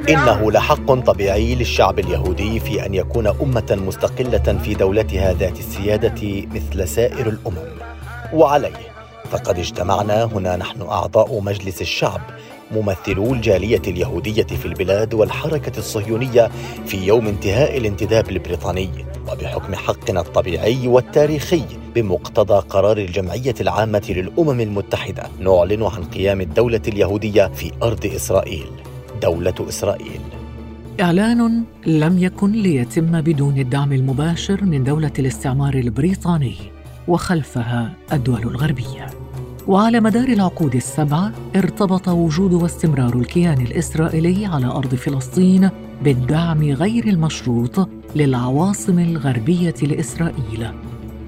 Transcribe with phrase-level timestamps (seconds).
[0.08, 6.88] إنه لحق طبيعي للشعب اليهودي في أن يكون أمة مستقلة في دولتها ذات السيادة مثل
[6.88, 7.68] سائر الأمم.
[8.32, 8.90] وعليه
[9.30, 12.20] فقد اجتمعنا هنا نحن أعضاء مجلس الشعب
[12.72, 16.50] ممثلو الجالية اليهودية في البلاد والحركة الصهيونية
[16.86, 18.90] في يوم انتهاء الانتداب البريطاني
[19.32, 21.62] وبحكم حقنا الطبيعي والتاريخي
[21.94, 28.66] بمقتضى قرار الجمعية العامة للأمم المتحدة نعلن عن قيام الدولة اليهودية في أرض إسرائيل
[29.22, 30.20] دولة إسرائيل.
[31.00, 36.54] إعلان لم يكن ليتم بدون الدعم المباشر من دولة الاستعمار البريطاني
[37.08, 39.06] وخلفها الدول الغربية.
[39.70, 45.70] وعلى مدار العقود السبعه ارتبط وجود واستمرار الكيان الإسرائيلي على أرض فلسطين
[46.02, 50.70] بالدعم غير المشروط للعواصم الغربية لإسرائيل.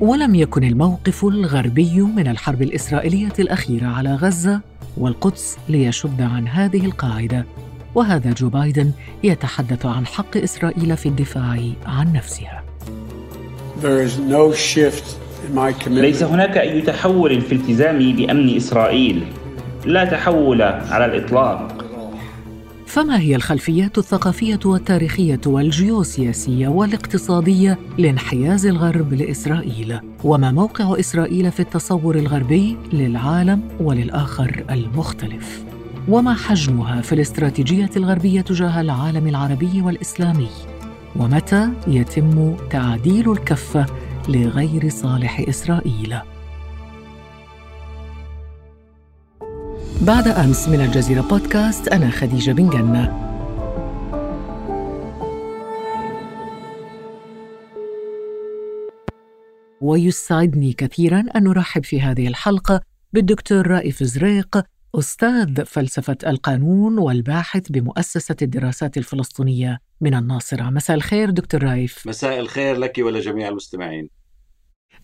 [0.01, 4.61] ولم يكن الموقف الغربي من الحرب الإسرائيلية الأخيرة على غزة
[4.97, 7.47] والقدس ليشد عن هذه القاعدة.
[7.95, 8.93] وهذا جو بايدن
[9.25, 12.65] يتحدث عن حق إسرائيل في الدفاع عن نفسها.
[13.83, 15.22] There is no shift
[15.87, 19.23] ليس هناك أي تحول في التزامي بأمن إسرائيل
[19.85, 21.83] لا تحول على الإطلاق
[22.93, 32.17] فما هي الخلفيات الثقافية والتاريخية والجيوسياسية والاقتصادية لانحياز الغرب لإسرائيل؟ وما موقع إسرائيل في التصور
[32.17, 35.65] الغربي للعالم وللآخر المختلف؟
[36.09, 40.49] وما حجمها في الاستراتيجية الغربية تجاه العالم العربي والإسلامي؟
[41.17, 43.87] ومتى يتم تعديل الكفة
[44.29, 46.19] لغير صالح إسرائيل.
[50.01, 53.33] بعد أمس من الجزيرة بودكاست أنا خديجة بن جنة.
[59.81, 62.81] ويسعدني كثيرا أن نرحب في هذه الحلقة
[63.13, 64.63] بالدكتور رائف زريق
[64.95, 69.81] أستاذ فلسفة القانون والباحث بمؤسسة الدراسات الفلسطينية.
[70.03, 70.71] من الناصرة.
[70.71, 72.07] مساء الخير دكتور رائف.
[72.07, 74.09] مساء الخير لك ولجميع المستمعين.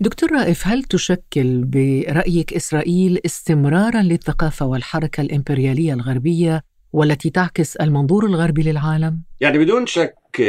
[0.01, 8.63] دكتور رائف هل تشكل برأيك إسرائيل استمرارا للثقافة والحركة الإمبريالية الغربية والتي تعكس المنظور الغربي
[8.63, 10.43] للعالم؟ يعني بدون شك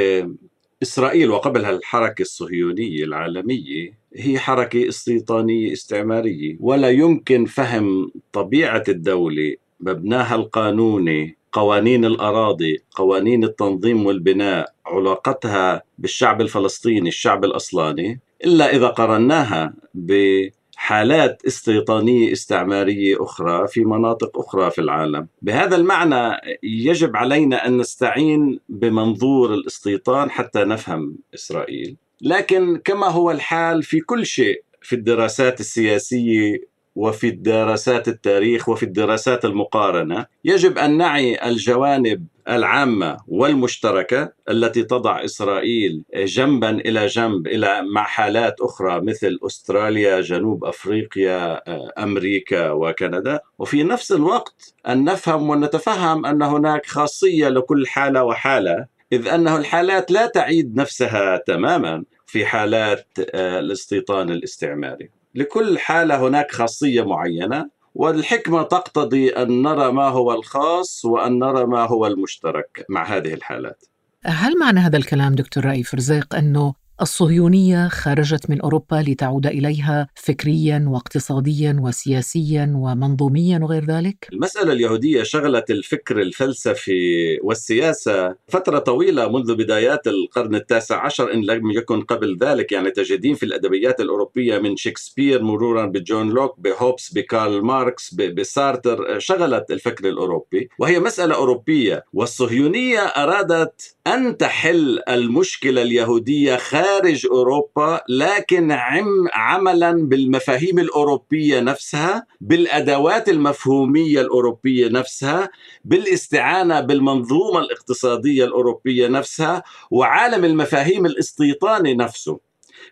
[0.84, 10.36] إسرائيل وقبلها الحركة الصهيونية العالمية هي حركة استيطانية استعمارية ولا يمكن فهم طبيعة الدولة مبناها
[10.36, 21.42] القانوني قوانين الأراضي قوانين التنظيم والبناء علاقتها بالشعب الفلسطيني الشعب الأصلاني إلا إذا قرناها بحالات
[21.48, 25.28] استيطانية استعمارية أخرى في مناطق أخرى في العالم.
[25.42, 31.96] بهذا المعنى يجب علينا أن نستعين بمنظور الاستيطان حتى نفهم إسرائيل.
[32.22, 39.46] لكن كما هو الحال في كل شيء في الدراسات السياسية وفي الدراسات التاريخ وفي الدراسات
[39.46, 48.04] المقارنة يجب أن نعي الجوانب العامة والمشتركة التي تضع إسرائيل جنبا إلى جنب إلى مع
[48.04, 51.62] حالات أخرى مثل أستراليا، جنوب أفريقيا،
[52.04, 59.28] أمريكا وكندا، وفي نفس الوقت أن نفهم ونتفهم أن هناك خاصية لكل حالة وحالة إذ
[59.28, 65.19] أنه الحالات لا تعيد نفسها تماما في حالات الاستيطان الاستعماري.
[65.36, 71.86] لكل حالة هناك خاصية معينة والحكمة تقتضي أن نرى ما هو الخاص وأن نرى ما
[71.86, 73.86] هو المشترك مع هذه الحالات.
[74.26, 80.86] هل معنى هذا الكلام دكتور رائف رزيق أنه الصهيونية خرجت من أوروبا لتعود إليها فكريا
[80.88, 90.08] واقتصاديا وسياسيا ومنظوميا وغير ذلك؟ المسألة اليهودية شغلت الفكر الفلسفي والسياسة فترة طويلة منذ بدايات
[90.08, 95.44] القرن التاسع عشر إن لم يكن قبل ذلك يعني تجدين في الأدبيات الأوروبية من شكسبير
[95.44, 103.96] مرورا بجون لوك بهوبس بكارل ماركس بسارتر شغلت الفكر الأوروبي وهي مسألة أوروبية والصهيونية أرادت
[104.08, 114.22] أن تحل المشكلة اليهودية خارج خارج أوروبا لكن عم عملا بالمفاهيم الأوروبية نفسها بالأدوات المفهومية
[114.22, 115.50] الأوروبية نفسها
[115.86, 122.40] بالاستعانة بالمنظومة الاقتصادية الأوروبية نفسها وعالم المفاهيم الاستيطاني نفسه.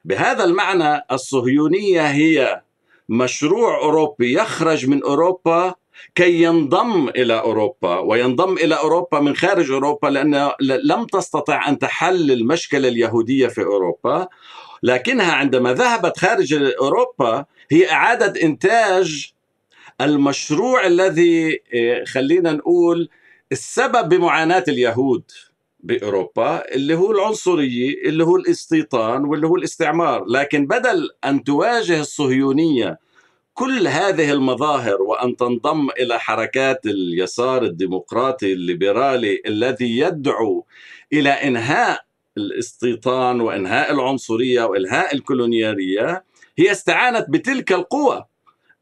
[0.05, 2.61] بهذا المعنى الصهيونية هي
[3.09, 5.75] مشروع أوروبي يخرج من أوروبا
[6.15, 12.31] كي ينضم إلى أوروبا وينضم إلى أوروبا من خارج أوروبا لأن لم تستطع أن تحل
[12.31, 14.27] المشكلة اليهودية في أوروبا
[14.83, 19.31] لكنها عندما ذهبت خارج أوروبا هي اعاده إنتاج
[20.01, 23.09] المشروع الذي إيه، خلينا نقول
[23.51, 25.23] السبب بمعاناة اليهود
[25.79, 30.25] بأوروبا اللي هو العنصريه اللي هو الاستيطان واللي هو الاستعمار.
[30.25, 32.99] لكن بدل أن تواجه الصهيونية
[33.57, 40.65] كل هذه المظاهر وأن تنضم إلى حركات اليسار الديمقراطي الليبرالي الذي يدعو
[41.13, 42.01] إلى إنهاء
[42.38, 46.24] الاستيطان وإنهاء العنصرية وانهاء الكولونيالية
[46.57, 48.25] هي استعانت بتلك القوى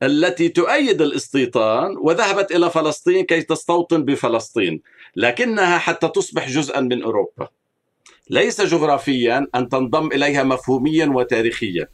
[0.03, 4.81] التي تؤيد الاستيطان وذهبت إلى فلسطين كي تستوطن بفلسطين
[5.15, 7.47] لكنها حتى تصبح جزءا من أوروبا.
[8.29, 11.87] ليس جغرافيا أن تنضم إليها مفهوميا وتاريخيا.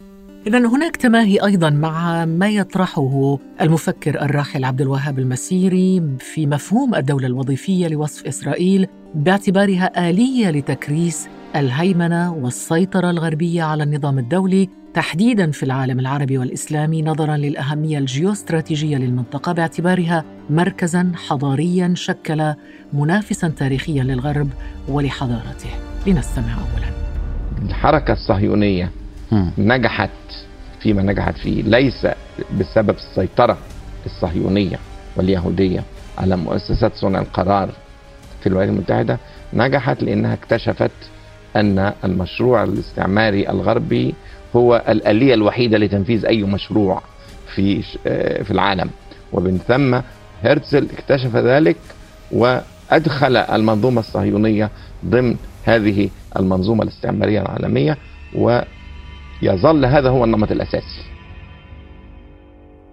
[0.48, 7.28] إذا هناك تماهي أيضا مع ما يطرحه المفكر الراحل عبد الوهاب المسيري في مفهوم الدولة
[7.28, 16.00] الوظيفية لوصف إسرائيل باعتبارها آلية لتكريس الهيمنة والسيطرة الغربية على النظام الدولي تحديدا في العالم
[16.00, 22.54] العربي والإسلامي نظرا للأهمية الجيوستراتيجية للمنطقة باعتبارها مركزا حضاريا شكل
[22.94, 24.50] منافسا تاريخيا للغرب
[24.88, 25.70] ولحضارته.
[26.08, 26.92] لنستمع أولا.
[27.70, 29.01] الحركة الصهيونية.
[29.58, 30.10] نجحت
[30.80, 31.62] فيما نجحت فيه.
[31.64, 32.08] ليس
[32.60, 33.58] بسبب السيطرة
[34.06, 34.80] الصهيونية
[35.16, 35.84] واليهودية
[36.18, 37.70] على مؤسسات صنع القرار
[38.42, 39.18] في الولايات المتحدة
[39.54, 40.92] نجحت لأنها اكتشفت
[41.56, 44.14] أن المشروع الاستعماري الغربي
[44.56, 47.02] هو الآلية الوحيدة لتنفيذ أي مشروع
[47.56, 47.82] في
[48.44, 48.90] في العالم.
[49.34, 50.00] ومن ثم
[50.44, 51.76] هرتزل اكتشف ذلك
[52.32, 54.70] وأدخل المنظومة الصهيونية
[55.06, 57.98] ضمن هذه المنظومة الاستعمارية العالمية
[59.44, 61.12] ويظل هذا هو النمط الأساسي.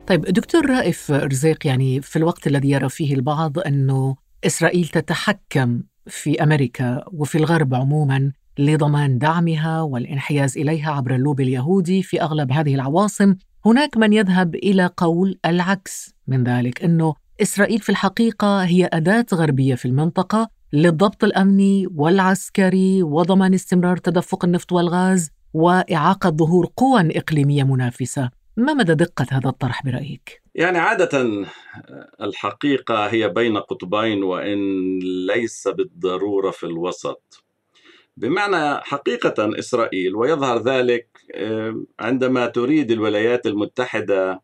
[0.06, 4.16] طيب دكتور رائف رزيق يعني في الوقت الذي يرى فيه البعض أنه
[4.46, 12.22] إسرائيل تتحكم في أمريكا وفي الغرب عموما لضمان دعمها والانحياز إليها عبر اللوب اليهودي في
[12.22, 13.34] أغلب هذه العواصم
[13.66, 19.74] هناك من يذهب إلى قول العكس من ذلك أنه إسرائيل في الحقيقة هي أداة غربية
[19.74, 25.30] في المنطقة للضبط الأمني والعسكري وضمان استمرار تدفق النفط والغاز.
[25.54, 31.44] وإعاقة ظهور قوى إقليمية منافسة ما مدى دقة هذا الطرح برأيك؟ يعني عادة
[32.20, 34.58] الحقيقة هي بين قطبين وإن
[35.26, 37.44] ليس بالضرورة في الوسط
[38.16, 41.08] بمعنى حقيقة إسرائيل ويظهر ذلك
[42.00, 44.42] عندما تريد الولايات المتحدة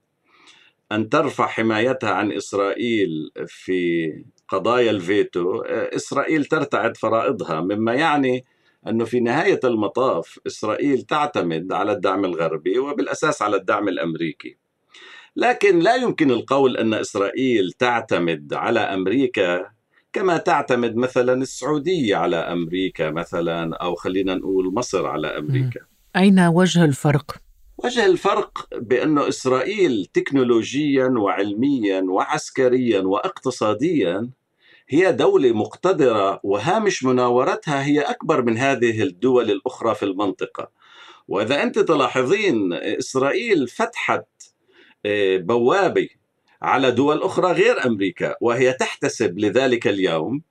[0.93, 4.13] أن ترفع حمايتها عن إسرائيل في
[4.49, 8.45] قضايا الفيتو إسرائيل ترتعد فرائضها مما يعني
[8.89, 14.57] أنه في نهاية المطاف إسرائيل تعتمد على الدعم الغربي وبالأساس على الدعم الأمريكي.
[15.37, 19.67] لكن لا يمكن القول أن إسرائيل تعتمد على أمريكا
[20.13, 25.81] كما تعتمد مثلا السعودية على أمريكا مثلا أو خلينا نقول مصر على أمريكا.
[26.17, 27.37] أين وجه الفرق؟
[27.85, 34.31] وجه الفرق بأنه إسرائيل تكنولوجيا وعلميا وعسكريا واقتصاديا
[34.89, 40.69] هي دولة مقتدرة وهامش مناورتها هي أكبر من هذه الدول الأخرى في المنطقة.
[41.29, 44.27] وإذا أنت تلاحظين إسرائيل فتحت
[45.39, 46.09] بوابة
[46.63, 50.43] على دول أخرى غير أمريكا وهي تحتسب لذلك اليوم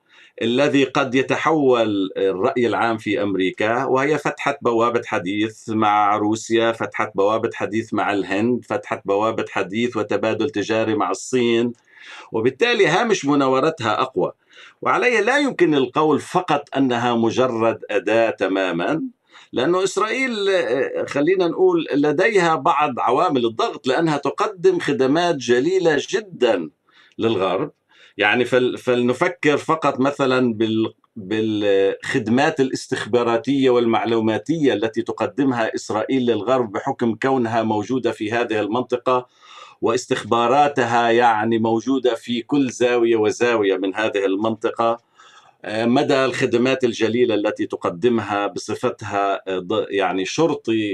[0.41, 7.49] الذي قد يتحول الرأي العام في أمريكا وهي فتحت بوابة حديث مع روسيا فتحت بوابة
[7.53, 11.73] حديث مع الهند فتحت بوابة حديث وتبادل تجاري مع الصين.
[12.31, 14.31] وبالتالي هامش مناورتها أقوى.
[14.81, 19.01] وعليه لا يمكن القول فقط أنها مجرد أداة تماما
[19.53, 20.31] لأنه إسرائيل
[21.07, 26.69] خلينا نقول لديها بعض عوامل الضغط لأنها تقدم خدمات جليلة جدا
[27.17, 27.71] للغرب.
[28.17, 28.45] يعني
[28.77, 38.31] فلنفكر فقط مثلا بال بالخدمات الاستخباراتية والمعلوماتية التي تقدمها إسرائيل للغرب بحكم كونها موجودة في
[38.31, 39.27] هذه المنطقة
[39.83, 44.97] واستخباراتها يعني موجودة في كل زاوية وزاوية من هذه المنطقة.
[45.67, 49.41] مدى الخدمات الجليلة التي تقدمها بصفتها
[49.89, 50.91] يعني شرطي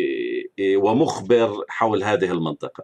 [0.76, 2.84] ومخبر حول هذه المنطقة.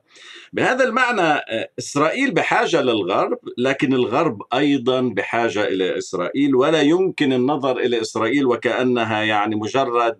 [0.54, 1.42] بهذا المعنى
[1.80, 9.24] إسرائيل بحاجة للغرب لكن الغرب أيضا بحاجة إلى إسرائيل ولا يمكن النظر إلى إسرائيل وكأنها
[9.24, 10.18] يعني مجرد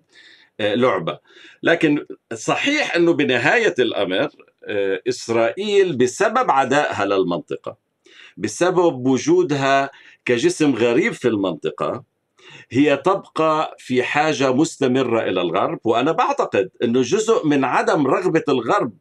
[0.60, 1.20] لعبة.
[1.64, 4.30] لكن صحيح أنه بنهاية الأمر
[5.10, 7.78] إسرائيل بسبب عدائها للمنطقة
[8.38, 9.90] بسبب وجودها
[10.26, 12.04] كجسم غريب في المنطقة
[12.72, 15.80] هي تبقى في حاجة مستمرة إلى الغرب.
[15.84, 18.94] وأنا بعتقد أنه جزء من عدم رغبة الغرب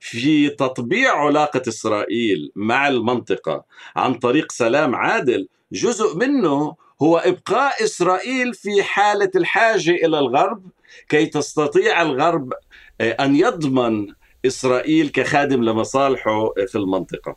[0.00, 3.64] في تطبيع علاقة إسرائيل مع المنطقة
[3.96, 10.62] عن طريق سلام عادل جزء منه هو إبقاء إسرائيل في حالة الحاجة إلى الغرب
[11.08, 12.52] كي تستطيع الغرب
[13.00, 14.06] آه، أن يضمن
[14.46, 17.36] إسرائيل كخادم لمصالحه في المنطقة.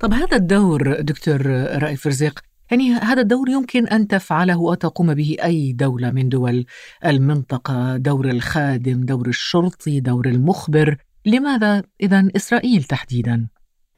[0.00, 1.46] طب هذا الدور دكتور
[1.82, 2.40] رائف رزيق
[2.70, 6.66] يعني هذا الدور يمكن أن تفعله وتقوم به أي دولة من دول
[7.06, 13.48] المنطقة دور الخادم دور الشرطي دور المخبر؟ لماذا إذا إسرائيل تحديدا؟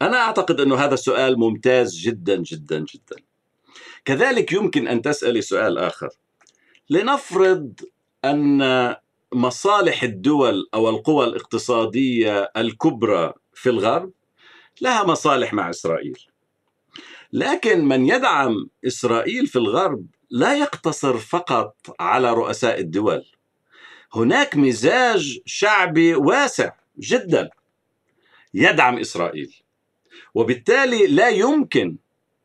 [0.03, 3.17] أنا أعتقد أن هذا سؤال ممتاز جدا جدا جدا.
[4.05, 6.09] كذلك يمكن أن تسألي سؤال آخر.
[6.91, 7.73] لنفرض
[8.25, 8.63] أن
[9.35, 14.13] مصالح الدول أو القوى الاقتصادية الكبرى في الغرب
[14.81, 16.19] لها مصالح مع إسرائيل.
[17.33, 23.25] لكن من يدعم إسرائيل في الغرب لا يقتصر فقط على رؤساء الدول.
[24.13, 27.51] هناك مزاج شعبي واسع جدا
[28.55, 29.57] يدعم إسرائيل
[30.35, 31.97] وبالتالي لا يمكن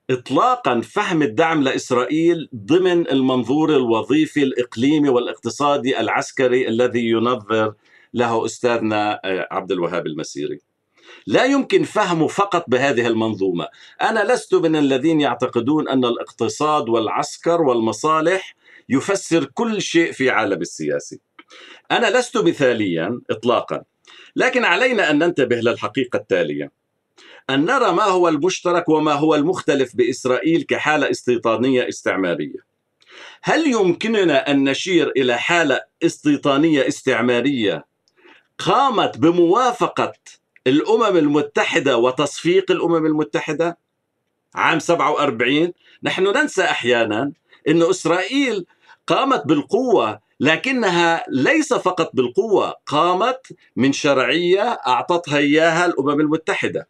[0.10, 7.74] اطلاقا فهم الدعم لإسرائيل ضمن المنظور الوظيفي الإقليمي والاقتصادي العسكري الذي ينظر
[8.14, 10.60] له أستاذنا آه، عبد الوهاب المسيري.
[11.28, 13.68] لا يمكن فهمه فقط بهذه المنظومة،
[14.02, 18.56] أنا لست من الذين يعتقدون أن الاقتصاد والعسكر والمصالح
[18.90, 21.20] يفسر كل شيء في عالم السياسي.
[21.92, 23.84] أنا لست مثاليا اطلاقا،
[24.36, 26.81] لكن علينا أن ننتبه للحقيقة التالية
[27.50, 32.72] أن نرى ما هو المشترك وما هو المختلف بإسرائيل كحالة استيطانية استعمارية.
[33.44, 37.86] هل يمكننا أن نشير إلى حالة استيطانية استعمارية
[38.58, 40.14] قامت بموافقة
[40.68, 43.78] الأمم المتحدة وتصفيق الأمم المتحدة؟
[44.56, 47.32] عام 47 نحن ننسى أحيانا
[47.68, 48.66] أن إسرائيل
[49.08, 56.88] قامت بالقوة لكنها ليس فقط بالقوة قامت من شرعية أعطتها إياها الأمم المتحدة.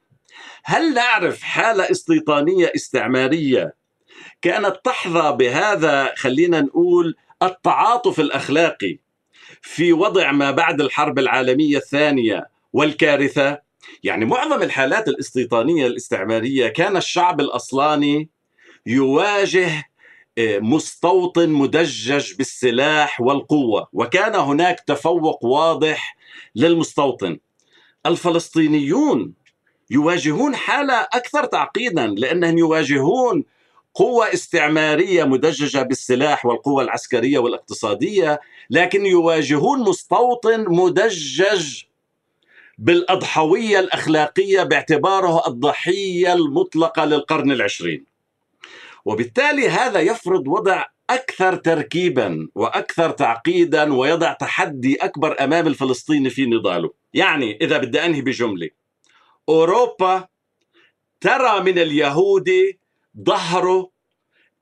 [0.63, 3.75] هل نعرف حالة استيطانية استعمارية
[4.41, 9.00] كانت تحظى بهذا خلينا نقول التعاطف الأخلاقي
[9.62, 13.60] في وضع ما بعد الحرب العالمية الثانية والكارثة؟
[14.03, 18.30] يعني معظم الحالات الاستيطانية الاستعمارية كان الشعب الأصلاني
[18.86, 19.91] يواجه
[20.39, 26.18] مستوطن مدجج بالسلاح والقوة وكان هناك تفوق واضح
[26.56, 27.39] للمستوطن.
[28.06, 29.34] الفلسطينيون
[29.91, 33.43] يواجهون حاله أكثر تعقيدا لأنهم يواجهون
[33.93, 41.83] قوة استعمارية مدججة بالسلاح والقوة العسكرية والاقتصادية لكن يواجهون مستوطن مدجج
[42.77, 48.05] بالأضحوية الأخلاقية باعتباره الضحية المطلقة للقرن العشرين.
[49.05, 56.91] وبالتالي هذا يفرض وضع أكثر تركيبا وأكثر تعقيدا ويضع تحدي أكبر أمام الفلسطيني في نضاله.
[57.13, 58.69] يعني إذا بدي أنهي بجملة
[59.50, 60.27] أوروبا
[61.21, 62.79] ترى من اليهودي
[63.25, 63.91] ظهره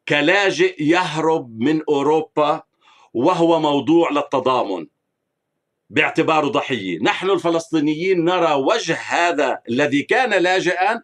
[0.08, 2.62] كلاجئ يهرب من أوروبا
[3.14, 4.88] وهو موضوع للتضامن
[5.90, 11.02] باعتباره ضحية، نحن الفلسطينيين نرى وجه هذا الذي كان لاجئا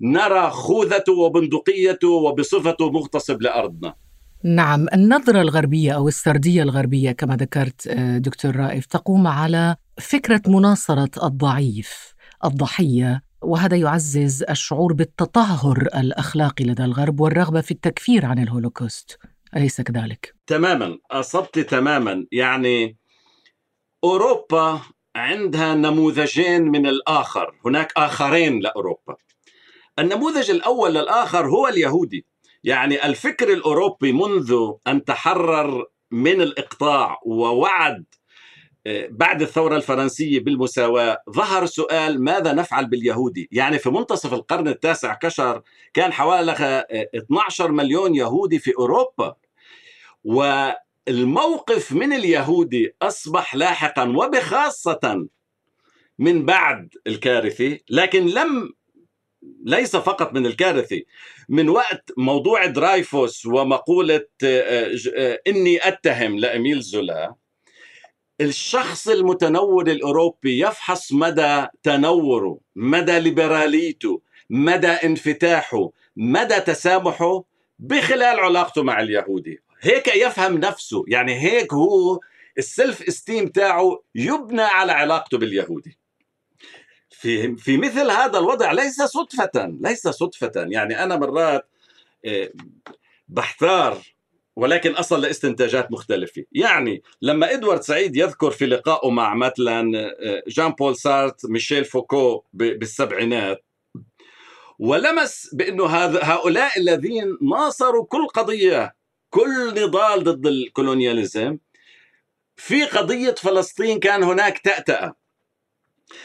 [0.00, 3.94] نرى خوذته وبندقيته وبصفته مغتصب لأرضنا.
[4.44, 11.10] نعم النظرة الغربية أو السردية الغربية كما ذكرت آه، دكتور رائف تقوم على فكرة مناصرة
[11.26, 12.15] الضعيف.
[12.46, 19.18] الضحية وهذا يعزز الشعور بالتطهر الأخلاقي لدى الغرب والرغبة في التكفير عن الهولوكوست.
[19.56, 22.26] أليس كذلك؟ تماما أصبت تماما.
[22.32, 22.96] يعني
[24.04, 24.80] أوروبا
[25.16, 27.54] عندها نموذجين من الآخر.
[27.64, 29.16] هناك آخرين لأوروبا.
[29.98, 32.26] النموذج الأول للآخر هو اليهودي.
[32.64, 34.54] يعني الفكر الأوروبي منذ
[34.86, 38.04] أن تحرر من الإقطاع ووعد
[39.10, 45.62] بعد الثورة الفرنسية بالمساواة ظهر سؤال ماذا نفعل باليهودي؟ يعني في منتصف القرن التاسع عشر
[45.94, 46.52] كان حوالي
[47.14, 49.34] 12 آه، مليون يهودي في أوروبا.
[50.24, 55.26] والموقف من اليهودي أصبح لاحقا وبخاصة
[56.18, 58.72] من بعد الكارثة لكن لم
[59.64, 61.02] ليس فقط من الكارثة
[61.48, 67.34] من وقت موضوع درايفوس ومقولة آه، آه، إني أتهم لأميل زولا
[68.40, 77.44] الشخص المتنور الأوروبي يفحص مدى تنوره مدى ليبراليته مدى انفتاحه مدى تسامحه
[77.78, 79.62] بخلال علاقته مع اليهودي.
[79.80, 82.20] هيك يفهم نفسه يعني هيك هو
[82.58, 85.98] السلف استيم تاعه يبنى على علاقته باليهودي.
[87.10, 89.50] في في مثل هذا الوضع ليس صدفة
[89.80, 90.52] ليس صدفة.
[90.56, 91.68] يعني أنا مرات
[92.24, 92.50] آه،
[93.28, 94.15] بحتار
[94.56, 96.44] ولكن أصل لاستنتاجات مختلفة.
[96.52, 102.44] يعني لما إدوارد سعيد يذكر في لقائه مع مثلا آه، جان بول سارتر ميشيل فوكو
[102.52, 103.64] بالسبعينات
[104.78, 105.86] ولمس بأنه
[106.22, 108.96] هؤلاء الذين ناصروا كل قضية
[109.30, 111.58] كل نضال ضد ال colonialism
[112.56, 115.16] في قضية فلسطين كان هناك تأتأة.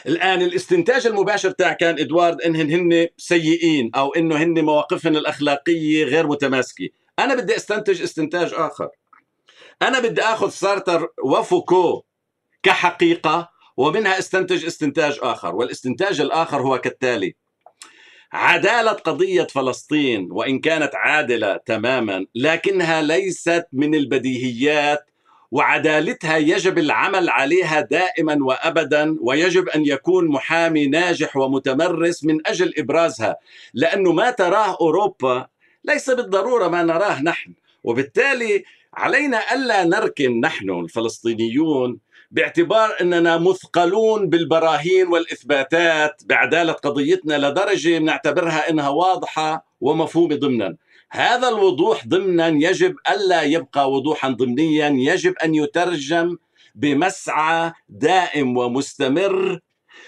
[0.06, 6.26] الآن الاستنتاج المباشر تاع كان إدوارد إنهن هن سيئين أو إنه هن مواقفهم الأخلاقية غير
[6.26, 6.88] متماسكة.
[7.18, 8.88] أنا بدي أستنتج استنتاج آخر.
[9.82, 12.02] أنا بدي أخذ سارتر وفوكو
[12.62, 15.54] كحقيقة ومنها أستنتج استنتاج آخر.
[15.54, 17.34] والاستنتاج الآخر هو كالتالي
[18.32, 25.10] عدالة قضية فلسطين وإن كانت عادلة تماما لكنها ليست من البديهيات
[25.50, 33.36] وعدالتها يجب العمل عليها دائما وابدا ويجب أن يكون محامي ناجح ومتمرس من أجل إبرازها.
[33.74, 35.46] لأنه ما تراه أوروبا
[35.84, 37.52] ليس بالضرورة ما نراه نحن.
[37.84, 41.98] وبالتالي علينا ألا نركن نحن الفلسطينيون
[42.30, 50.76] باعتبار أننا مثقلون بالبراهين والإثباتات بعدالة قضيتنا لدرجة نعتبرها إنها واضحة ومفهومة ضمنا.
[51.10, 56.36] هذا الوضوح ضمنا يجب ألا يبقى وضوحا ضمنيا يجب أن يترجم
[56.74, 59.60] بمسعى دائم ومستمر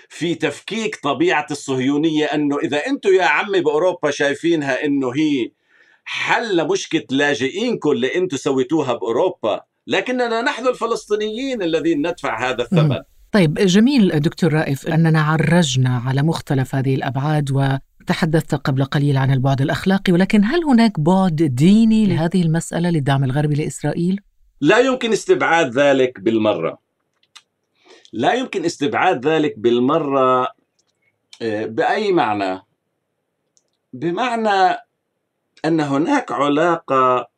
[0.09, 5.51] في تفكيك طبيعة الصهيونية أنه إذا أنتم يا عمي بأوروبا شايفينها إنه هي
[6.05, 12.99] حل مشكلة لاجئينكم اللي أنتم سويتوها بأوروبا لكننا نحن الفلسطينيين الذين ندفع هذا الثمن
[13.33, 19.31] طيب جميل دكتور رائف أننا عرجنا على مختلف هذه الأبعاد و تحدثت قبل قليل عن
[19.31, 24.21] البعد الأخلاقي ولكن هل هناك بعد ديني لهذه المسألة للدعم الغربي لإسرائيل؟
[24.61, 26.79] لا يمكن استبعاد ذلك بالمرة.
[28.13, 30.49] لا يمكن استبعاد ذلك بالمرة
[31.43, 32.61] آه، بأي معنى؟
[33.93, 34.77] بمعنى
[35.65, 37.29] أن هناك علاقة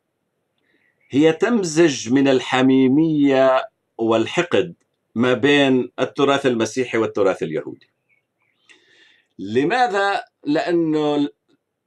[1.09, 4.73] هي تمزج من الحميمية والحقد
[5.15, 7.89] ما بين التراث المسيحي والتراث اليهودي.
[9.39, 11.29] لماذا؟ لأنه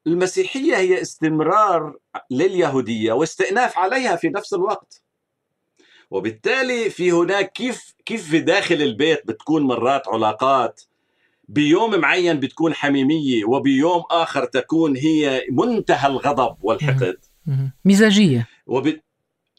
[0.07, 1.97] المسيحية هي استمرار
[2.31, 5.03] لليهودية واستئناف عليها في نفس الوقت.
[6.11, 10.83] وبالتالي في هناك كيف كيف في داخل البيت بتكون مرات علاقات
[11.51, 17.17] بيوم معين بتكون حميمية وبيوم آخر تكون هي منتهى الغضب والحقد.
[17.85, 18.49] مزاجية.
[18.67, 19.01] وب...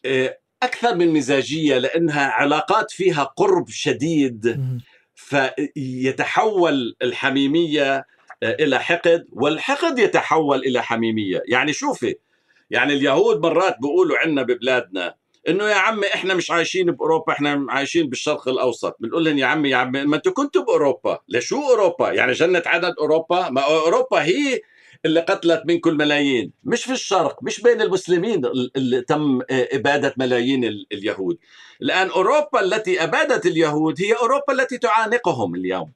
[0.06, 4.62] آه، أكثر من مزاجية لأنها علاقات فيها قرب شديد.
[5.16, 8.06] فيتحول الحميمية
[8.44, 11.44] آه، إلى حقد والحقد يتحول إلى حميمية.
[11.48, 12.16] يعني شوفي
[12.70, 15.16] يعني اليهود مرات بيقولوا عنا ببلادنا
[15.50, 18.98] إنه يا عمي إحنا مش عايشين بأوروبا إحنا عايشين بالشرق الأوسط.
[19.00, 21.20] بنقول لهم يا عمي يا عمي ما أنتم كنتوا بأوروبا.
[21.30, 24.62] لشو أوروبا؟ يعني جنة عدد أوروبا؟ ما أوروبا هي
[25.06, 31.38] اللي قتلت منكم الملايين مش في الشرق مش بين المسلمين اللي تم إبادة ملايين اليهود.
[31.82, 35.92] الآن أوروبا التي أبادت اليهود هي أوروبا التي تعانقهم اليوم.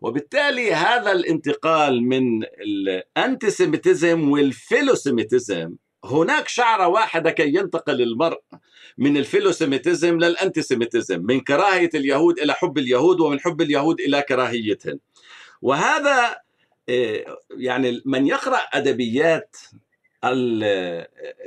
[0.00, 8.40] وبالتالي هذا الانتقال من ال antisemitism وال philosemitism هناك شعرة واحدة كي ينتقل المرء
[8.98, 14.22] من ال philosemitism لل antisemitism من كراهية اليهود إلى حب اليهود ومن حب اليهود إلى
[14.22, 15.00] كراهيتهم.
[15.62, 16.36] وهذا
[16.88, 19.56] إيه، يعني من يقرأ أدبيات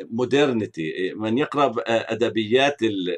[0.06, 3.18] ال modernity من يقرأ أدبيات ال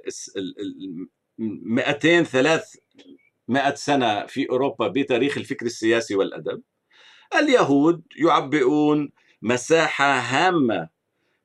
[1.39, 6.61] 200 300 سنة في أوروبا بتاريخ الفكر السياسي والأدب
[7.39, 10.96] اليهود يعبئون مساحة هامة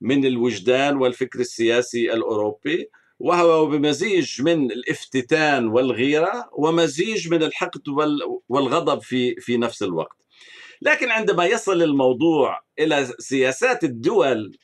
[0.02, 2.88] من الوجدان والفكر السياسي الأوروبي
[3.18, 7.82] وهو بمزيج من الافتتان والغيرة ومزيج من الحقد
[8.48, 10.16] والغضب في في نفس الوقت.
[10.82, 14.58] لكن عندما يصل الموضوع إلى سياسات الدول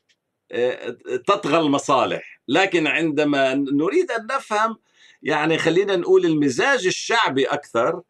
[0.53, 0.97] آه،
[1.27, 2.41] تطغى المصالح.
[2.49, 4.77] لكن عندما نريد أن نفهم
[5.23, 8.03] يعني خلينا نقول المزاج الشعبي أكثر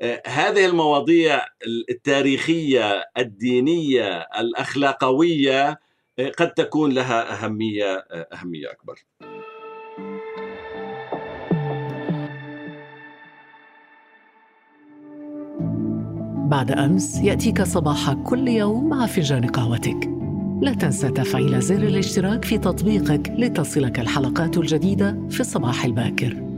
[0.00, 1.46] آه، هذه المواضيع
[1.90, 5.78] التاريخية الدينية الأخلاقوية آه،
[6.20, 9.04] قد تكون لها أهمية أهمية أكبر.
[16.50, 20.10] بعد أمس يأتيك صباح كل يوم مع فنجان قهوتك.
[20.62, 26.54] لا تنسى تفعيل زر الاشتراك في تطبيقك لتصلك الحلقات الجديدة في الصباح الباكر.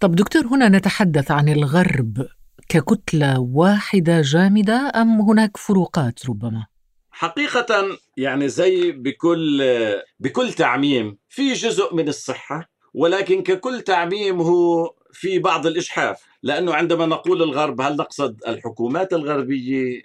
[0.00, 2.26] طب دكتور هنا نتحدث عن الغرب.
[2.68, 6.66] ككتلة واحدة جامدة أم هناك فروقات ربما؟
[7.10, 9.62] حقيقة يعني زي بكل
[10.20, 17.06] بكل تعميم في جزء من الصحة ولكن ككل تعميم هو في بعض الإجحاف لأنه عندما
[17.06, 20.02] نقول الغرب هل نقصد الحكومات الغربية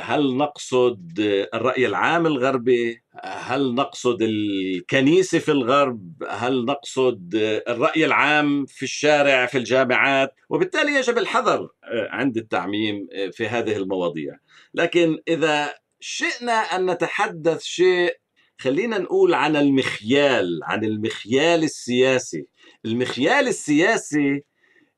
[0.00, 1.20] هل نقصد
[1.54, 7.34] الرأي العام الغربي؟ هل نقصد الكنيسة في الغرب؟ هل نقصد
[7.68, 11.68] الرأي العام في الشارع في الجامعات؟ وبالتالي يجب الحذر
[12.10, 14.36] عند التعميم في هذه المواضيع.
[14.74, 18.16] لكن إذا شئنا أن نتحدث شيء
[18.58, 22.46] خلينا نقول عن المخيال عن المخيال السياسي.
[22.84, 24.44] المخيال السياسي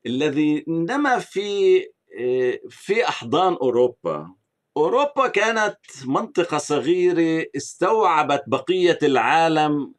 [0.05, 1.79] الذي نما في
[2.69, 4.38] في أحضان أوروبا
[4.79, 9.93] أوروبا كانت منطقة صغيرة استوعبت بقية العالم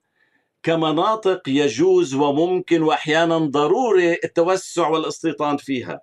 [0.62, 6.00] كمناطق يجوز وممكن وأحيانا ضروري التوسع والاستيطان فيها.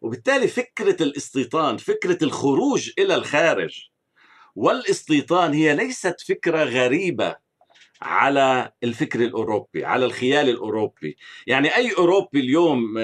[0.00, 3.88] وبالتالي فكرة الاستيطان فكرة الخروج إلى الخارج
[4.54, 7.36] والاستيطان هي ليست فكرة غريبة
[8.02, 11.16] على الفكر الأوروبي على الخيال الأوروبي.
[11.46, 12.98] يعني أي أوروبي اليوم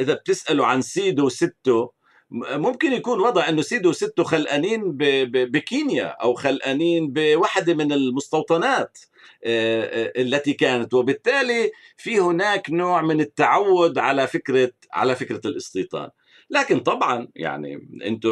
[0.00, 1.88] إذا بتساله عن سيدو ستو
[2.30, 4.82] ممكن يكون وضع أنه سيدو وستو خلقانين
[5.26, 8.98] بكينيا أو خلقانين بوحده من المستوطنات
[9.44, 10.94] التي كانت.
[10.94, 16.10] وبالتالي في هناك نوع من التعود على فكرة على فكرة الاستيطان.
[16.50, 18.30] لكن طبعا يعني أنتم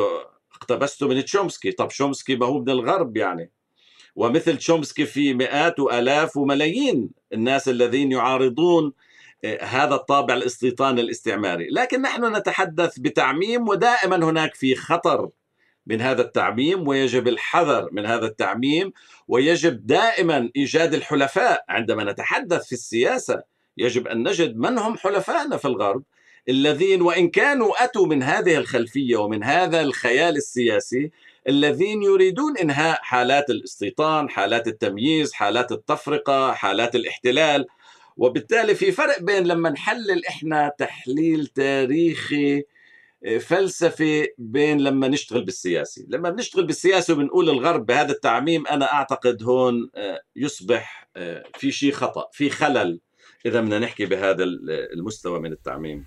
[0.55, 1.73] اقتبسته من تشومسكي.
[1.73, 3.51] طب شومسكي ما هو من الغرب يعني.
[4.17, 8.93] ومثل تشومسكي في مئات وآلاف وملايين الناس الذين يعارضون آه،
[9.61, 11.69] هذا الطابع الاستيطاني الاستعماري.
[11.71, 15.29] لكن نحن نتحدث بتعميم ودائما هناك في خطر
[15.87, 18.93] من هذا التعميم ويجب الحذر من هذا التعميم
[19.29, 21.65] ويجب دائما إيجاد الحلفاء.
[21.69, 23.43] عندما نتحدث في السياسة
[23.77, 26.03] يجب أن نجد من هم حلفائنا في الغرب
[26.49, 31.11] الذين وإن كانوا أتوا من هذه الخلفية ومن هذا الخيال السياسي
[31.49, 37.67] الذين يريدون إنهاء حالات الاستيطان، حالات التمييز، حالات التفرقة، حالات الاحتلال،
[38.17, 42.65] وبالتالي في فرق بين لما نحلل إحنا تحليل تاريخي
[43.41, 46.07] فلسفي بين لما نشتغل بالسياسي.
[46.09, 51.93] لما بنشتغل بالسياسي وبنقول الغرب بهذا التعميم أنا أعتقد هون آه، يصبح آه، في شيء
[51.93, 53.01] خطأ في خلل
[53.47, 54.45] إذا بدنا نحكي بهذا
[54.95, 56.05] المستوى من التعميم.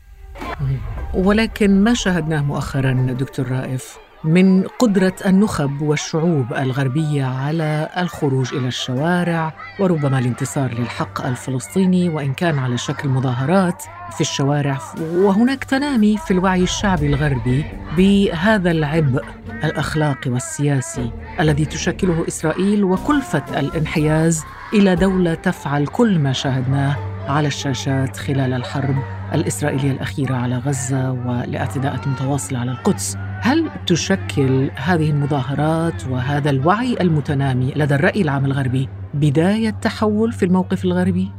[1.15, 9.53] ولكن ما شاهدناه مؤخرا دكتور رائف؟ من قدرة النخب والشعوب الغربية على الخروج إلى الشوارع
[9.79, 14.79] وربما الانتصار للحق الفلسطيني وإن كان على شكل مظاهرات في الشوارع.
[15.01, 17.65] وهناك تنامي في الوعي الشعبي الغربي
[17.97, 19.23] بهذا العبء
[19.63, 26.95] الأخلاقي والسياسي الذي تشكله إسرائيل وكلفة الانحياز إلى دولة تفعل كل ما شاهدناه
[27.27, 28.95] على الشاشات خلال الحرب
[29.33, 33.17] الإسرائيلية الأخيرة على غزة والاعتداءات المتواصلة على القدس.
[33.41, 40.85] هل تشكل هذه المظاهرات وهذا الوعي المتنامي لدى الرأي العام الغربي بداية تحول في الموقف
[40.85, 41.31] الغربي؟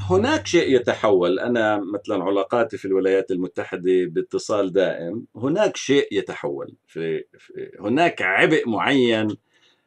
[0.00, 7.24] هناك شيء يتحول أنا مثلا علاقاتي في الولايات المتحدة باتصال دائم هناك شيء يتحول في,
[7.38, 9.36] في هناك عبء معين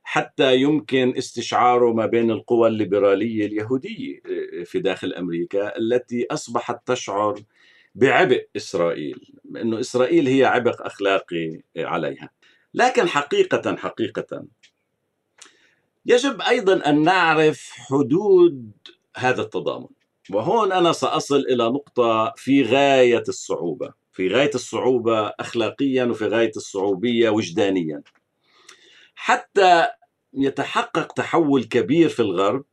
[0.03, 4.19] حتى يمكن استشعاره ما بين القوى الليبرالية اليهودية
[4.65, 7.39] في داخل أمريكا التي أصبحت تشعر
[7.95, 12.29] بعبء إسرائيل أنه إسرائيل هي عبء أخلاقي عليها.
[12.73, 14.45] لكن حقيقة حقيقة
[16.05, 18.71] يجب أيضا أن نعرف حدود
[19.17, 19.87] هذا التضامن.
[20.31, 27.29] وهون أنا سأصل إلى نقطة في غاية الصعوبة في غاية الصعوبة أخلاقيا وفي غاية الصعوبية
[27.29, 28.01] وجدانيا.
[29.15, 29.87] حتى
[30.33, 32.65] يتحقق تحول كبير في الغرب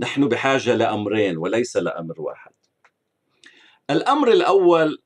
[0.00, 2.52] نحن بحاجة لأمرين وليس لأمر واحد.
[3.90, 5.02] الأمر الأول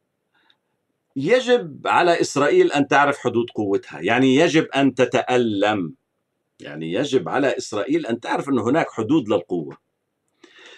[1.16, 5.94] يجب على إسرائيل أن تعرف حدود قوتها، يعني يجب أن تتألم.
[6.60, 9.76] يعني يجب على إسرائيل أن تعرف انه هناك حدود للقوة.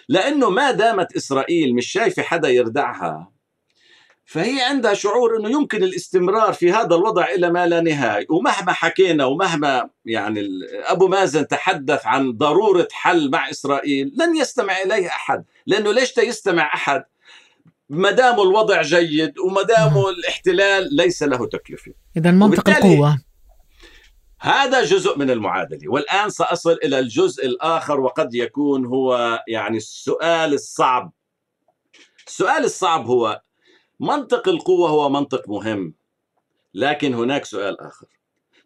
[0.09, 3.31] لأنه ما دامت إسرائيل مش شايفة حدا يردعها
[4.25, 9.25] فهي عندها شعور أنه يمكن الاستمرار في هذا الوضع إلى ما لا نهاية، ومهما حكينا
[9.25, 15.91] ومهما يعني أبو مازن تحدث عن ضرورة حل مع إسرائيل لن يستمع إليه أحد، لأنه
[15.91, 17.03] ليش يستمع أحد؟
[17.89, 21.93] ما دام الوضع جيد وما دام الاحتلال ليس له تكلفة.
[22.17, 23.21] إذا منطق القوة.
[24.39, 25.91] هذا جزء من المعادلة.
[25.91, 31.13] والآن سأصل إلى الجزء الآخر وقد يكون هو يعني السؤال الصعب.
[32.27, 33.41] السؤال الصعب هو
[33.99, 35.93] منطق القوة هو منطق مهم
[36.73, 38.07] لكن هناك سؤال آخر.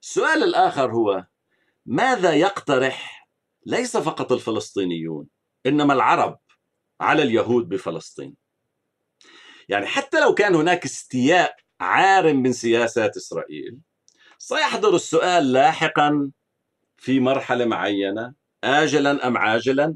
[0.01, 1.25] السؤال الآخر هو
[1.85, 3.29] ماذا يقترح؟
[3.65, 5.27] ليس فقط الفلسطينيون
[5.65, 6.39] إنما العرب
[7.01, 8.35] على اليهود بفلسطين.
[9.69, 13.77] يعني حتى لو كان هناك استياء عار من سياسات إسرائيل
[14.37, 16.31] سيحضر السؤال لاحقا
[16.97, 19.95] في مرحلة معينة اجلا أم عاجلا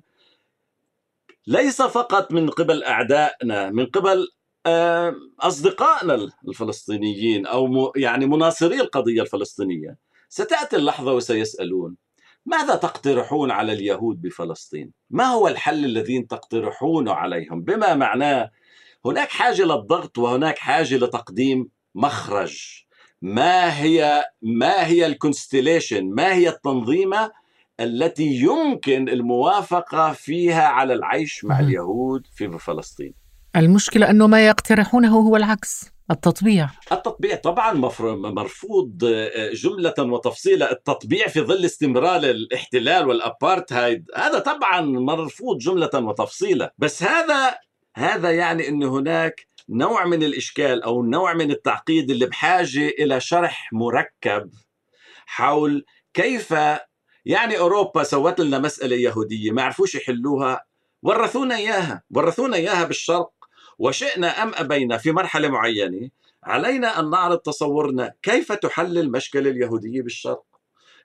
[1.48, 4.28] ليس فقط من قبل أعدائنا من قبل
[4.66, 9.98] آه، أصدقائنا الفلسطينيين أو يعني مناصري القضية الفلسطينية
[10.30, 11.96] ستأتي اللحظة وسيسألون
[12.46, 18.52] ماذا تقترحون على اليهود بفلسطين؟ ما هو الحل الذي تقترحونه عليهم؟ بما معناه
[19.06, 22.84] هناك حاجة للضغط وهناك حاجة لتقديم مخرج.
[23.22, 27.32] ما هي ما هي الكونستليشن ما هي التنظيمة
[27.80, 33.14] التي يمكن الموافقة فيها على العيش مع اليهود في فلسطين؟
[33.56, 36.70] المشكلة أنه ما يقترحونه هو العكس التطبيع.
[36.92, 37.74] التطبيع طبعا
[38.14, 46.74] مرفوض آه، جملة وتفصيلا التطبيع في ظل استمرار الاحتلال والأبارتهايد هذا طبعا مرفوض جملة وتفصيلا
[46.78, 47.58] بس هذا
[47.96, 53.70] هذا يعني أن هناك نوع من الإشكال أو نوع من التعقيد اللي بحاجة إلى شرح
[53.74, 54.52] مركب
[55.26, 56.54] حول كيف
[57.26, 60.66] يعني أوروبا سوت لنا مسألة يهودية ما عرفوش يحلوها
[61.04, 63.32] ورثونا إياها ورثونا إياها بالشرق
[63.80, 66.10] وشئنا أم أبينا في مرحلة معينة
[66.44, 70.53] علينا أن نعرض تصورنا كيف تحل المشكلة اليهودية بالشرق.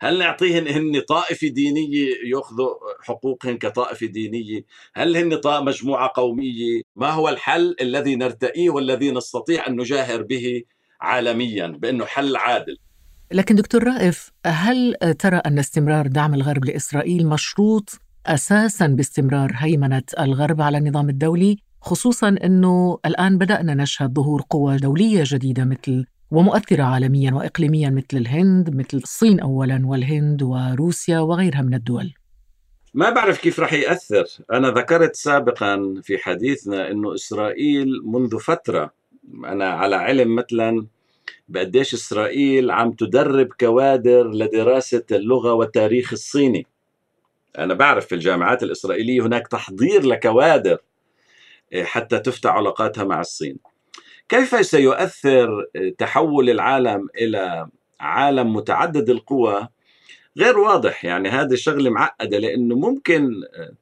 [0.00, 7.28] هل نعطيهن هن طائفة دينية يأخذوا حقوقهن كطائفة دينية؟ هل هن مجموعة قومية؟ ما هو
[7.28, 10.62] الحل الذي نرتئيه والذي نستطيع أن نجاهر به
[11.00, 12.76] عالميا بأنه حل عادل؟
[13.32, 17.90] لكن دكتور رائف هل ترى أن استمرار دعم الغرب لإسرائيل مشروط
[18.26, 25.22] أساسا باستمرار هيمنة الغرب على النظام الدولي؟ خصوصا أنه الآن بدأنا نشهد ظهور قوى دولية
[25.26, 32.12] جديدة مثل ومؤثرة عالميا وإقليميا مثل الهند مثل الصين أولا والهند وروسيا وغيرها من الدول.
[32.94, 34.24] ما بعرف كيف رح يأثر.
[34.52, 38.90] أنا ذكرت سابقا في حديثنا أنه إسرائيل منذ فترة
[39.44, 40.86] أنا على علم مثلا
[41.48, 46.66] بقديش إسرائيل عم تدرب كوادر لدراسة اللغة والتاريخ الصيني.
[47.58, 50.78] أنا بعرف في الجامعات الإسرائيلية هناك تحضير لكوادر
[51.72, 53.56] إيه، حتى تفتح علاقاتها مع الصين.
[54.28, 55.64] كيف سيؤثر
[55.98, 57.68] تحول العالم إلى
[58.00, 59.68] عالم متعدد القوى؟
[60.38, 63.30] غير واضح يعني هذه الشغلة معقدة لأنه ممكن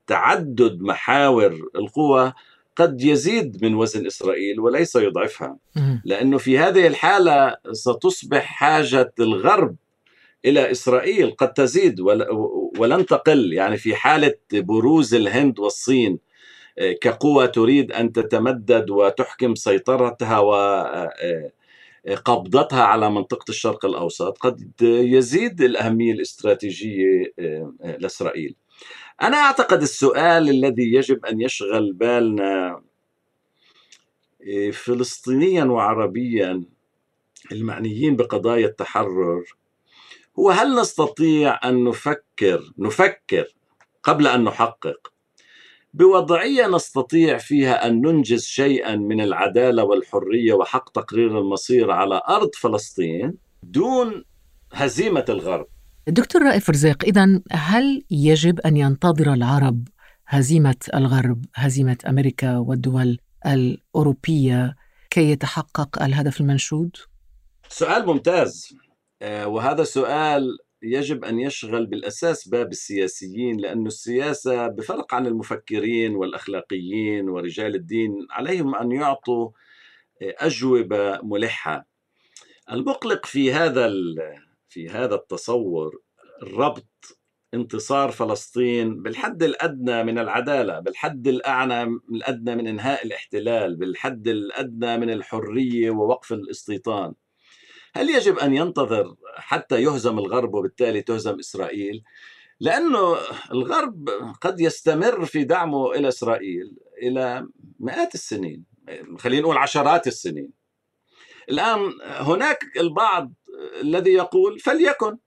[0.07, 2.33] تعدد محاور القوى
[2.77, 5.57] قد يزيد من وزن إسرائيل وليس يضعفها.
[6.05, 9.77] لأنه في هذه الحالة ستصبح حاجة الغرب
[10.45, 12.01] إلى إسرائيل قد تزيد
[12.79, 16.19] ولن تقل يعني في حالة بروز الهند والصين.
[17.01, 20.39] كقوة تريد أن تتمدد وتحكم سيطرتها
[22.07, 27.33] وقبضتها على منطقة الشرق الأوسط قد يزيد الأهمية الاستراتيجية
[27.83, 28.55] لإسرائيل.
[29.23, 32.83] أنا أعتقد السؤال الذي يجب أن يشغل بالنا
[34.73, 36.65] فلسطينيا وعربيا
[37.53, 39.45] المعنيين بقضايا التحرر
[40.39, 43.55] هو هل نستطيع أن نفكر نفكر
[44.03, 45.13] قبل أن نحقق
[45.97, 53.35] بوضعية نستطيع فيها أن ننجز شيئا من العدالة والحرية وحق تقرير المصير على أرض فلسطين
[53.63, 54.25] دون
[54.73, 55.67] هزيمة الغرب.
[56.09, 59.89] دكتور رائف رزاق اذا هل يجب أن ينتظر العرب
[60.29, 64.77] هزيمة الغرب، هزيمة أمريكا والدول الأوروبية
[65.11, 66.97] كي يتحقق الهدف المنشود؟
[67.69, 68.75] سؤال ممتاز
[69.23, 77.29] آه، وهذا سؤال يجب أن يشغل بالأساس باب السياسيين لأن السياسة بفرق عن المفكرين والأخلاقيين
[77.29, 79.51] ورجال الدين عليهم أن يعطوا
[80.23, 81.87] أجوبة ملحة
[82.73, 83.93] المقلق في هذا
[84.69, 86.01] في هذا التصور
[86.43, 87.19] ربط
[87.55, 95.11] انتصار فلسطين بالحد الأدنى من العدالة، بالحد الأعلى الأدنى من إنهاء الاحتلال، بالحد الأدنى من
[95.11, 97.15] الحرية ووقف الاستيطان.
[97.95, 102.03] هل يجب أن ينتظر حتى يهزم الغرب وبالتالي تهزم إسرائيل؟
[102.61, 103.17] لأنه
[103.53, 104.09] الغرب
[104.41, 107.49] قد يستمر في دعمه إلى إسرائيل إلى
[107.81, 108.65] مئات السنين
[109.19, 110.51] خلينا نقول عشرات السنين
[111.51, 113.33] الآن هناك البعض
[113.81, 115.19] الذي يقول فليكن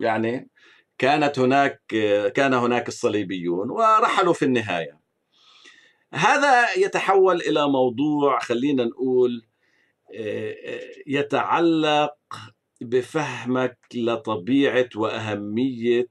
[0.00, 0.50] يعني
[0.98, 1.82] كانت هناك
[2.34, 5.00] كان هناك الصليبيون ورحلوا في النهاية
[6.14, 9.46] هذا يتحول إلى موضوع خلينا نقول
[11.06, 12.14] يتعلق
[12.80, 16.08] بفهمك لطبيعة وأهمية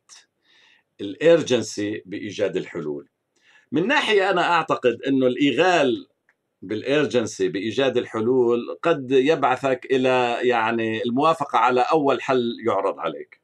[1.02, 3.10] الارجنسي بإيجاد الحلول.
[3.71, 6.08] من ناحية أنا أعتقد إنه الإيغال
[6.62, 13.41] بالارجنسي بإيجاد الحلول قد يبعثك إلى يعني الموافقة على أول حل يعرض عليك.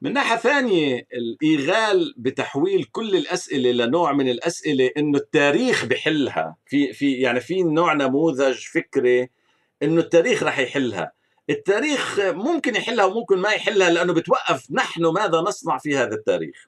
[0.00, 7.12] من ناحية ثانية الإيغال بتحويل كل الأسئلة لنوع من الأسئلة إنه التاريخ بحلها في في
[7.12, 9.28] يعني في نوع نموذج فكري
[9.82, 11.12] إنه التاريخ رح يحلها
[11.50, 16.66] التاريخ ممكن يحلها وممكن ما يحلها لأنه بتوقف نحن ماذا نصنع في هذا التاريخ.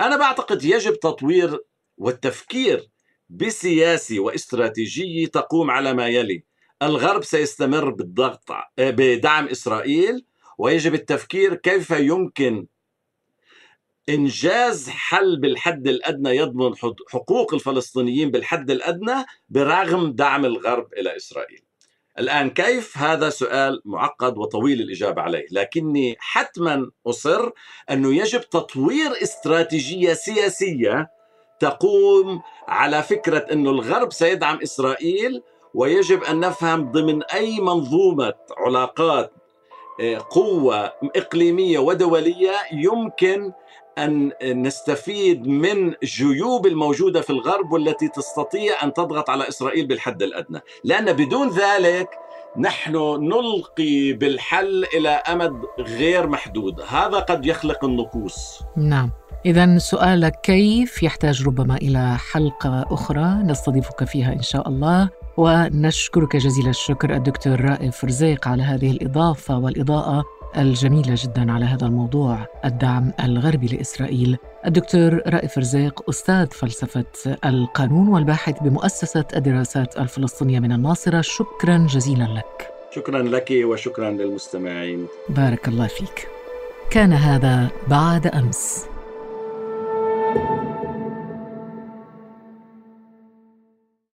[0.00, 1.60] أنا بعتقد يجب تطوير
[1.98, 2.88] والتفكير
[3.30, 6.44] بسياسي واستراتيجي تقوم على ما يلي.
[6.82, 10.24] الغرب سيستمر بالضغط بدعم إسرائيل
[10.58, 12.66] ويجب التفكير كيف يمكن
[14.08, 16.74] إنجاز حل بالحد الأدنى يضمن
[17.08, 21.62] حقوق الفلسطينيين بالحد الأدنى برغم دعم الغرب إلى إسرائيل.
[22.18, 27.50] الآن كيف هذا سؤال معقد وطويل الإجابة عليه؟ لكني حتما أصر
[27.90, 31.10] أنه يجب تطوير استراتيجية سياسية
[31.60, 35.42] تقوم على فكرة أنه الغرب سيدعم إسرائيل
[35.74, 39.32] ويجب أن نفهم ضمن أي منظومة علاقات
[40.00, 43.52] آه، قوة إقليمية ودولية يمكن
[43.98, 50.60] أن نستفيد من جيوب الموجودة في الغرب والتي تستطيع أن تضغط على إسرائيل بالحد الأدنى.
[50.84, 52.08] لأن بدون ذلك
[52.58, 56.80] نحن نلقي بالحل إلى أمد غير محدود.
[56.88, 58.62] هذا قد يخلق النقوص.
[58.76, 59.10] نعم.
[59.46, 65.08] إذا سؤالك كيف يحتاج ربما إلى حلقة أخرى نستضيفك فيها إن شاء الله.
[65.36, 70.24] ونشكرك جزيل الشكر الدكتور رائف رزيق على هذه الإضافة والإضاءة.
[70.56, 74.38] الجميلة جدا على هذا الموضوع الدعم الغربي لإسرائيل.
[74.66, 82.68] الدكتور رائف رزيق أستاذ فلسفة القانون والباحث بمؤسسة الدراسات الفلسطينية من الناصرة شكرا جزيلا لك.
[82.94, 85.06] شكرا لك وشكرا للمستمعين.
[85.28, 86.28] بارك الله فيك.
[86.90, 88.91] كان هذا بعد أمس.